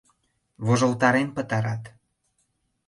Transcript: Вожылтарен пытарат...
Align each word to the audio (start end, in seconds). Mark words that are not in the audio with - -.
Вожылтарен 0.65 1.29
пытарат... 1.35 1.83